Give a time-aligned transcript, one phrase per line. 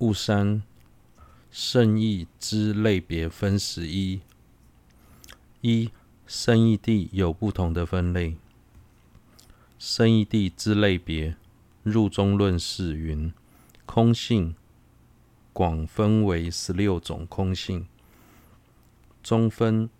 [0.00, 0.62] 雾山
[1.50, 4.22] 圣义之类别分十一。
[5.60, 5.90] 一、
[6.26, 8.36] 圣义地有不同的分类。
[9.78, 11.36] 圣义地之类别，
[11.82, 13.30] 入中论释云：
[13.84, 14.54] 空性
[15.52, 17.86] 广分为十六种空性，
[19.22, 19.90] 中分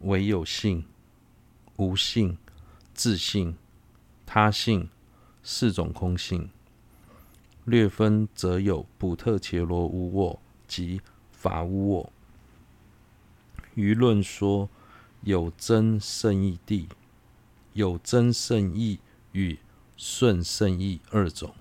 [0.00, 0.84] 为有性、
[1.76, 2.36] 无性、
[2.92, 3.56] 自性、
[4.26, 4.90] 他性
[5.42, 6.50] 四种空性。
[7.66, 11.00] 略分则有补特伽罗乌沃及
[11.32, 12.12] 法乌沃。
[13.74, 14.70] 舆论说
[15.22, 16.86] 有真圣义谛，
[17.72, 19.00] 有真圣义
[19.32, 19.58] 与
[19.96, 21.54] 顺圣义二种。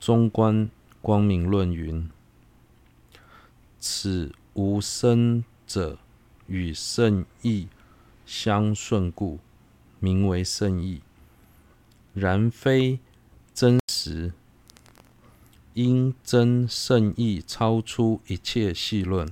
[0.00, 0.68] 中观
[1.00, 2.10] 光明论云：
[3.78, 5.98] 此无生者
[6.48, 7.68] 与圣义
[8.26, 9.38] 相顺故，
[10.00, 11.00] 名为圣义。
[12.12, 12.98] 然非
[14.06, 14.32] 实，
[15.74, 19.28] 因真圣意超出一切细论。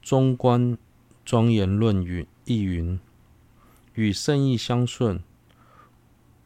[0.00, 0.78] 中观
[1.26, 2.98] 庄严论云亦云：
[3.94, 5.22] 与圣意相顺，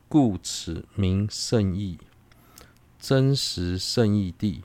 [0.08, 1.98] 故此名圣意。
[2.98, 4.62] 真实圣意地，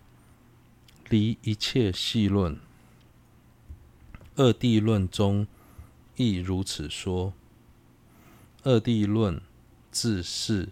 [1.07, 2.59] 离一切细论。
[4.35, 5.45] 二谛论中
[6.15, 7.33] 亦如此说。
[8.63, 9.39] 二谛论
[9.91, 10.69] 自是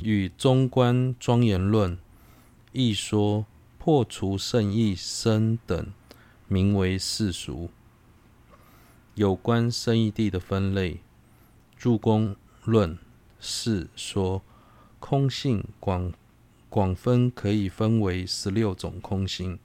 [0.00, 1.98] 与中观庄严论
[2.72, 3.46] 亦说
[3.78, 5.92] 破除圣义生等。
[6.48, 7.70] 名为世俗。
[9.16, 11.00] 有关圣义地的分类，
[11.76, 12.96] 入中论
[13.40, 14.42] 是说
[15.00, 16.12] 空性广
[16.68, 19.58] 广分可以分为十六种空性，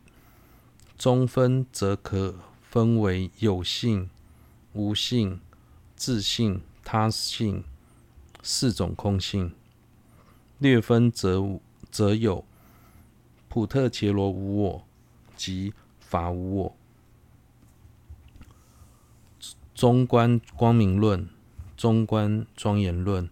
[0.97, 2.33] 中分则可
[2.67, 4.09] 分为有性、
[4.73, 5.39] 无性、
[5.95, 7.63] 自性、他性
[8.41, 9.52] 四种空性，
[10.62, 11.59] 略分则
[11.92, 12.45] 则有
[13.50, 14.84] 普特切罗无我
[15.36, 15.73] 及。
[16.00, 16.76] 法无我，
[19.73, 21.30] 中观光明论、
[21.77, 23.30] 中观庄严论、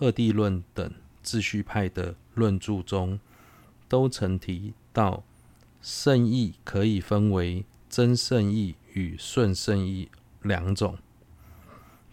[0.00, 0.92] 二谛论等
[1.22, 3.20] 自序派的论著中，
[3.86, 5.22] 都曾提到
[5.80, 10.08] 圣义可以分为真圣义与顺圣义
[10.42, 10.98] 两种。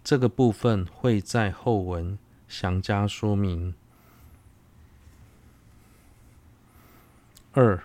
[0.03, 3.73] 这个部分会在后文详加说明。
[7.53, 7.84] 二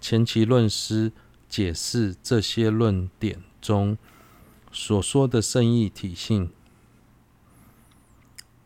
[0.00, 1.10] 前期论师。
[1.50, 3.98] 解释这些论点中
[4.70, 6.52] 所说的圣义体性，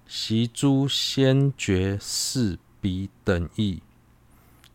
[0.06, 3.80] 习诸先觉是彼等义，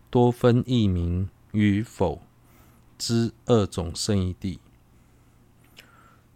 [0.09, 2.23] 多分义名与否
[2.97, 4.59] 之二种圣义地，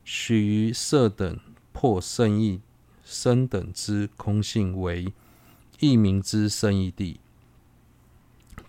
[0.05, 1.39] 许于色等
[1.71, 2.61] 破圣义
[3.03, 5.11] 生等之空性为
[5.79, 7.19] 义名之圣义地，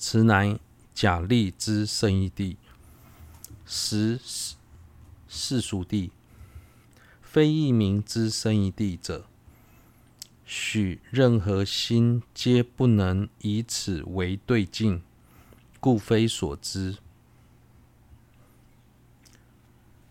[0.07, 0.59] 此乃
[0.93, 2.59] 假立之圣义地，
[3.65, 4.21] 实
[5.27, 6.13] 世俗地，
[7.23, 9.25] 非一名之圣义地者，
[10.45, 15.01] 许任何心皆不能以此为对境，
[15.81, 16.99] 故非所知。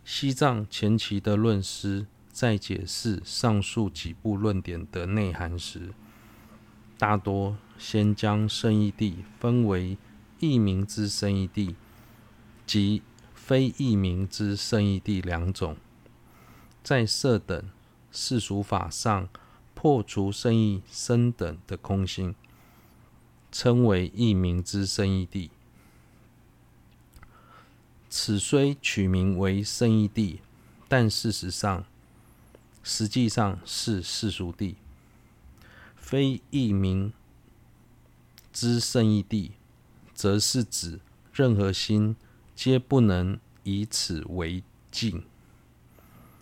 [0.03, 5.94] 西藏前期的论师在解释上述几部论点的内涵时，
[6.98, 9.98] 大多先将圣义地分为
[10.40, 11.76] 义名之圣义地
[12.66, 13.02] 及
[13.34, 15.76] 非义名之圣义地两种，
[16.84, 17.70] 在色等
[18.12, 19.28] 世俗法上
[19.74, 22.36] 破除圣义生等的空性，
[23.52, 25.52] 称为义名之圣义地。
[28.09, 30.40] 此虽取名为圣义地，
[30.88, 31.84] 但事实上，
[32.84, 34.76] 实际上是世俗地。
[36.13, 37.12] 非义名
[38.51, 39.53] 之圣义地，
[40.13, 41.00] 则是指
[41.34, 42.16] 任何心。
[42.53, 45.23] 皆不能以此为境，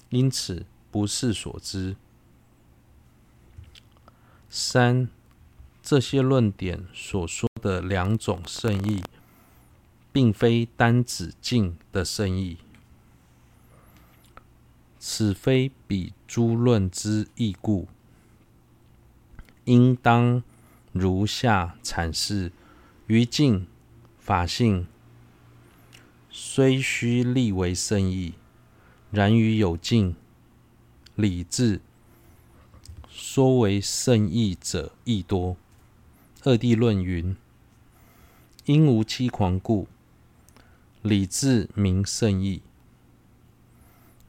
[0.09, 1.95] 因此不是所知。
[4.49, 5.07] 三，
[5.81, 9.01] 这些论点所说的两种圣义，
[10.11, 12.57] 并非单指境的圣义，
[14.99, 17.87] 此非彼诸论之义故，
[19.65, 20.43] 应当
[20.91, 22.51] 如下阐释：
[23.07, 23.67] 于境
[24.19, 24.87] 法性。
[26.29, 28.33] 虽须立为圣义，
[29.11, 30.15] 然于有境
[31.15, 31.81] 理智
[33.09, 35.57] 说为圣义者亦多。
[36.43, 37.35] 二谛论云：
[38.65, 39.87] 因无欺狂故，
[41.01, 42.61] 理智名圣义。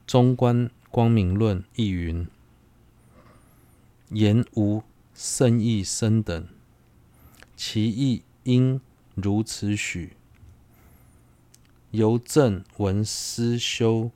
[0.07, 2.27] 中观光明论亦云：
[4.11, 4.83] 言无
[5.15, 6.49] 圣意生等，
[7.55, 8.81] 其意应
[9.15, 10.17] 如此许。
[11.91, 14.11] 由正闻思修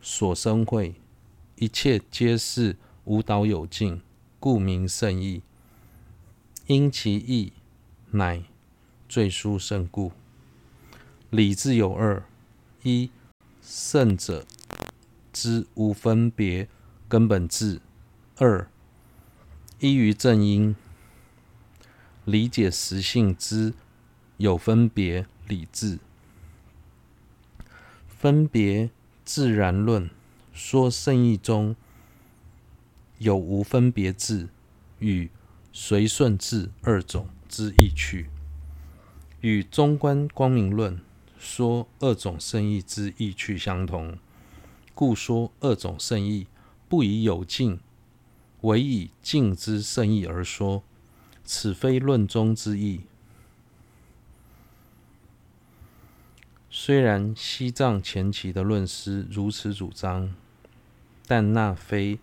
[0.00, 0.94] 所生会，
[1.56, 4.00] 一切皆是无倒有尽，
[4.38, 5.42] 故名圣意。
[6.68, 7.52] 因其义
[8.12, 8.44] 乃
[9.08, 10.12] 最殊胜故。
[11.28, 12.24] 理智有二：
[12.84, 13.10] 一、
[13.60, 14.46] 圣者
[15.32, 16.68] 之无分别
[17.08, 17.80] 根本智；
[18.36, 18.70] 二、
[19.82, 20.76] 依于正因
[22.24, 23.74] 理解实性之
[24.36, 25.98] 有分别理智。
[28.06, 28.90] 分别
[29.24, 30.08] 自然论
[30.52, 31.74] 说圣义中
[33.18, 34.48] 有无分别智
[35.00, 35.28] 与
[35.72, 38.30] 随顺智二种之意趣，
[39.40, 41.00] 与中观光明论。
[41.40, 44.16] 说二种胜义之意趣相同，
[44.94, 46.46] 故说二种胜义
[46.88, 47.80] 不以有尽，
[48.62, 50.82] 唯以尽之胜义而说，
[51.44, 53.02] 此非论中之意。
[56.68, 60.34] 虽然西藏前期的论师如此主张，
[61.26, 62.18] 但那非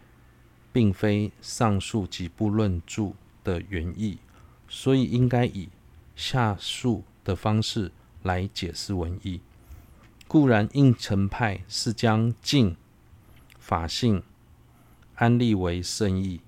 [0.74, 3.14] 并非上述几部论著
[3.44, 4.18] 的原意，
[4.68, 5.70] 所以应该以
[6.16, 7.92] 下述的方式。
[8.22, 9.40] 来解释文义，
[10.28, 12.76] 固然应成派是将尽
[13.58, 14.22] 法性
[15.20, 16.40] 安立为胜意，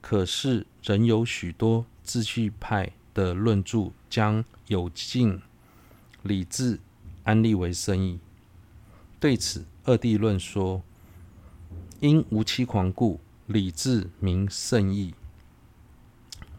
[0.00, 5.38] 可是仍有许多自序派的论著将有尽
[6.22, 6.80] 理智
[7.24, 8.18] 安立为胜意。
[9.20, 10.82] 对此，二谛论说：
[12.00, 15.12] 因无欺狂故，理智名胜意。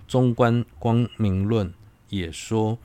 [0.07, 1.73] 中观光明论
[2.09, 2.77] 也说。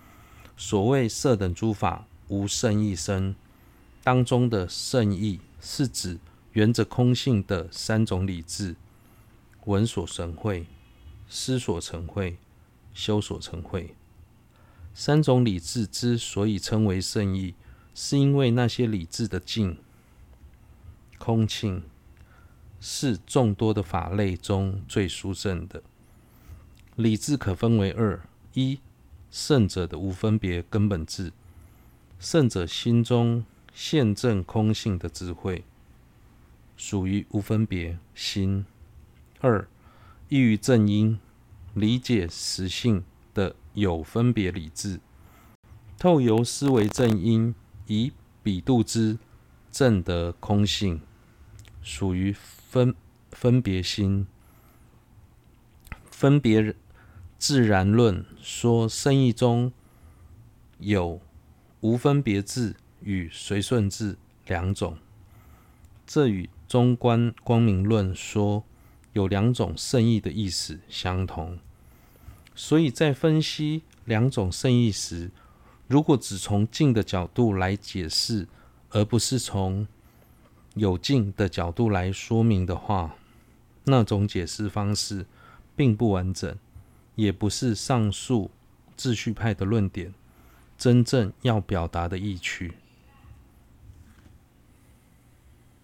[0.56, 3.36] 所谓色等诸法无圣意生，
[4.02, 6.18] 当中的胜意是指
[6.56, 8.76] 缘着空性的三种理智：
[9.66, 10.64] 闻所成慧、
[11.28, 12.38] 思所成慧、
[12.94, 13.94] 修所成慧。
[14.94, 17.52] 三种理智之所以称为圣意，
[17.94, 19.76] 是因为那些理智的境
[21.18, 21.82] 空性
[22.80, 25.82] 是众多的法类中最殊胜的。
[26.94, 28.18] 理智可分为二：
[28.54, 28.80] 一。
[29.30, 31.30] 圣者的无分别根本智，
[32.18, 33.44] 圣者心中
[33.74, 35.62] 现证空性的智慧，
[36.76, 38.64] 属于无分别心。
[39.40, 39.66] 二，
[40.28, 41.18] 依于正因
[41.74, 45.00] 理解实性的有分别理智，
[45.98, 47.54] 透由思维正因，
[47.86, 48.12] 以
[48.42, 49.18] 彼度之
[49.70, 51.00] 证得空性，
[51.82, 52.94] 属于分
[53.30, 54.26] 分别心。
[56.10, 56.74] 分别
[57.38, 59.70] 自然论说生意中
[60.78, 61.20] 有
[61.80, 64.96] 无分别智与随顺智两种，
[66.06, 68.64] 这与中观光明论说
[69.12, 71.58] 有两种胜意的意思相同。
[72.54, 75.30] 所以在分析两种胜意时，
[75.86, 78.48] 如果只从尽的角度来解释，
[78.90, 79.86] 而不是从
[80.74, 83.16] 有尽的角度来说明的话，
[83.84, 85.26] 那种解释方式
[85.74, 86.56] 并不完整。
[87.14, 88.50] 也不是上述
[88.94, 90.12] 秩序派的论点
[90.76, 92.74] 真正要表达的意趣。